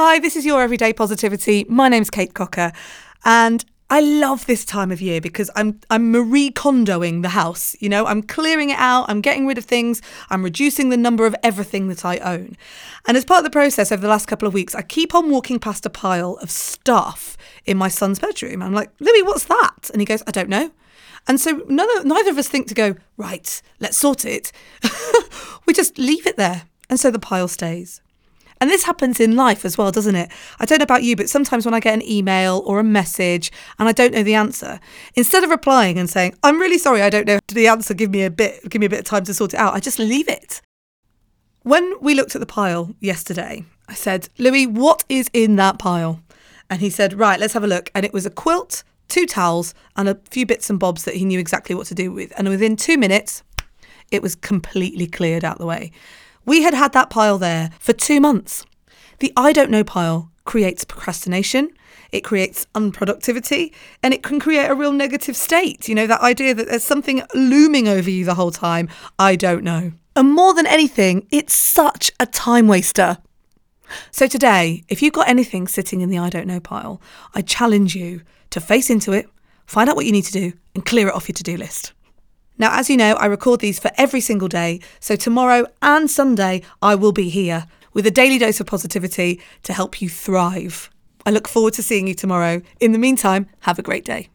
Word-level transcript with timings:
Hi, 0.00 0.20
this 0.20 0.36
is 0.36 0.46
your 0.46 0.62
Everyday 0.62 0.92
Positivity. 0.92 1.66
My 1.68 1.88
name's 1.88 2.08
Kate 2.08 2.32
Cocker, 2.32 2.70
and 3.24 3.64
I 3.90 3.98
love 3.98 4.46
this 4.46 4.64
time 4.64 4.92
of 4.92 5.00
year 5.00 5.20
because 5.20 5.50
I'm 5.56 5.80
I'm 5.90 6.12
Marie 6.12 6.52
Kondoing 6.52 7.22
the 7.22 7.30
house. 7.30 7.74
You 7.80 7.88
know, 7.88 8.06
I'm 8.06 8.22
clearing 8.22 8.70
it 8.70 8.78
out, 8.78 9.06
I'm 9.08 9.20
getting 9.20 9.44
rid 9.44 9.58
of 9.58 9.64
things, 9.64 10.00
I'm 10.30 10.44
reducing 10.44 10.90
the 10.90 10.96
number 10.96 11.26
of 11.26 11.34
everything 11.42 11.88
that 11.88 12.04
I 12.04 12.18
own. 12.18 12.56
And 13.08 13.16
as 13.16 13.24
part 13.24 13.38
of 13.38 13.44
the 13.44 13.50
process 13.50 13.90
over 13.90 14.00
the 14.00 14.06
last 14.06 14.26
couple 14.26 14.46
of 14.46 14.54
weeks, 14.54 14.72
I 14.72 14.82
keep 14.82 15.16
on 15.16 15.30
walking 15.30 15.58
past 15.58 15.84
a 15.84 15.90
pile 15.90 16.34
of 16.40 16.48
stuff 16.48 17.36
in 17.66 17.76
my 17.76 17.88
son's 17.88 18.20
bedroom. 18.20 18.62
I'm 18.62 18.74
like, 18.74 18.92
Louis, 19.00 19.22
what's 19.24 19.46
that? 19.46 19.90
And 19.90 20.00
he 20.00 20.06
goes, 20.06 20.22
I 20.28 20.30
don't 20.30 20.48
know. 20.48 20.70
And 21.26 21.40
so 21.40 21.64
none 21.68 21.98
of, 21.98 22.04
neither 22.04 22.30
of 22.30 22.38
us 22.38 22.46
think 22.46 22.68
to 22.68 22.74
go, 22.74 22.94
right, 23.16 23.60
let's 23.80 23.98
sort 23.98 24.24
it. 24.24 24.52
we 25.66 25.74
just 25.74 25.98
leave 25.98 26.24
it 26.24 26.36
there. 26.36 26.66
And 26.88 27.00
so 27.00 27.10
the 27.10 27.18
pile 27.18 27.48
stays. 27.48 28.00
And 28.60 28.70
this 28.70 28.84
happens 28.84 29.20
in 29.20 29.36
life 29.36 29.64
as 29.64 29.78
well, 29.78 29.90
doesn't 29.90 30.16
it? 30.16 30.30
I 30.58 30.64
don't 30.64 30.78
know 30.78 30.84
about 30.84 31.04
you, 31.04 31.16
but 31.16 31.28
sometimes 31.28 31.64
when 31.64 31.74
I 31.74 31.80
get 31.80 31.94
an 31.94 32.02
email 32.02 32.62
or 32.66 32.80
a 32.80 32.84
message 32.84 33.52
and 33.78 33.88
I 33.88 33.92
don't 33.92 34.12
know 34.12 34.22
the 34.22 34.34
answer, 34.34 34.80
instead 35.14 35.44
of 35.44 35.50
replying 35.50 35.98
and 35.98 36.10
saying, 36.10 36.34
I'm 36.42 36.60
really 36.60 36.78
sorry, 36.78 37.02
I 37.02 37.10
don't 37.10 37.26
know 37.26 37.38
the 37.48 37.68
answer, 37.68 37.94
give 37.94 38.10
me 38.10 38.24
a 38.24 38.30
bit, 38.30 38.68
give 38.68 38.80
me 38.80 38.86
a 38.86 38.90
bit 38.90 39.00
of 39.00 39.04
time 39.04 39.24
to 39.24 39.34
sort 39.34 39.54
it 39.54 39.60
out, 39.60 39.74
I 39.74 39.80
just 39.80 39.98
leave 39.98 40.28
it. 40.28 40.60
When 41.62 41.94
we 42.00 42.14
looked 42.14 42.34
at 42.34 42.40
the 42.40 42.46
pile 42.46 42.94
yesterday, 43.00 43.64
I 43.88 43.94
said, 43.94 44.28
Louis, 44.38 44.66
what 44.66 45.04
is 45.08 45.30
in 45.32 45.56
that 45.56 45.78
pile? 45.78 46.22
And 46.70 46.80
he 46.80 46.90
said, 46.90 47.14
Right, 47.14 47.40
let's 47.40 47.54
have 47.54 47.64
a 47.64 47.68
look. 47.68 47.90
And 47.94 48.04
it 48.04 48.12
was 48.12 48.26
a 48.26 48.30
quilt, 48.30 48.84
two 49.08 49.26
towels, 49.26 49.74
and 49.96 50.08
a 50.08 50.18
few 50.30 50.46
bits 50.46 50.70
and 50.70 50.78
bobs 50.78 51.04
that 51.04 51.16
he 51.16 51.24
knew 51.24 51.38
exactly 51.38 51.74
what 51.74 51.86
to 51.88 51.94
do 51.94 52.12
with. 52.12 52.32
And 52.36 52.48
within 52.48 52.76
two 52.76 52.98
minutes, 52.98 53.42
it 54.10 54.22
was 54.22 54.34
completely 54.34 55.06
cleared 55.06 55.44
out 55.44 55.58
the 55.58 55.66
way. 55.66 55.92
We 56.44 56.62
had 56.62 56.74
had 56.74 56.92
that 56.92 57.10
pile 57.10 57.38
there 57.38 57.70
for 57.78 57.92
two 57.92 58.20
months. 58.20 58.64
The 59.18 59.32
I 59.36 59.52
don't 59.52 59.70
know 59.70 59.84
pile 59.84 60.30
creates 60.44 60.84
procrastination, 60.84 61.70
it 62.10 62.22
creates 62.22 62.66
unproductivity, 62.74 63.72
and 64.02 64.14
it 64.14 64.22
can 64.22 64.40
create 64.40 64.66
a 64.66 64.74
real 64.74 64.92
negative 64.92 65.36
state. 65.36 65.88
You 65.88 65.94
know, 65.94 66.06
that 66.06 66.22
idea 66.22 66.54
that 66.54 66.68
there's 66.68 66.84
something 66.84 67.22
looming 67.34 67.86
over 67.86 68.08
you 68.08 68.24
the 68.24 68.34
whole 68.34 68.50
time. 68.50 68.88
I 69.18 69.36
don't 69.36 69.62
know. 69.62 69.92
And 70.16 70.32
more 70.32 70.54
than 70.54 70.66
anything, 70.66 71.26
it's 71.30 71.54
such 71.54 72.10
a 72.18 72.26
time 72.26 72.66
waster. 72.66 73.18
So 74.10 74.26
today, 74.26 74.84
if 74.88 75.02
you've 75.02 75.12
got 75.12 75.28
anything 75.28 75.68
sitting 75.68 76.00
in 76.00 76.08
the 76.10 76.18
I 76.18 76.30
don't 76.30 76.46
know 76.46 76.60
pile, 76.60 77.00
I 77.34 77.42
challenge 77.42 77.94
you 77.94 78.22
to 78.50 78.60
face 78.60 78.90
into 78.90 79.12
it, 79.12 79.28
find 79.66 79.88
out 79.88 79.96
what 79.96 80.06
you 80.06 80.12
need 80.12 80.24
to 80.24 80.32
do, 80.32 80.52
and 80.74 80.84
clear 80.84 81.08
it 81.08 81.14
off 81.14 81.28
your 81.28 81.34
to 81.34 81.42
do 81.42 81.56
list. 81.56 81.92
Now, 82.58 82.76
as 82.76 82.90
you 82.90 82.96
know, 82.96 83.14
I 83.14 83.26
record 83.26 83.60
these 83.60 83.78
for 83.78 83.92
every 83.96 84.20
single 84.20 84.48
day, 84.48 84.80
so 84.98 85.14
tomorrow 85.14 85.66
and 85.80 86.10
Sunday 86.10 86.62
I 86.82 86.96
will 86.96 87.12
be 87.12 87.28
here 87.28 87.66
with 87.94 88.06
a 88.06 88.10
daily 88.10 88.38
dose 88.38 88.58
of 88.58 88.66
positivity 88.66 89.40
to 89.62 89.72
help 89.72 90.02
you 90.02 90.08
thrive. 90.08 90.90
I 91.24 91.30
look 91.30 91.46
forward 91.46 91.74
to 91.74 91.82
seeing 91.82 92.08
you 92.08 92.14
tomorrow. 92.14 92.62
In 92.80 92.92
the 92.92 92.98
meantime, 92.98 93.48
have 93.60 93.78
a 93.78 93.82
great 93.82 94.04
day. 94.04 94.28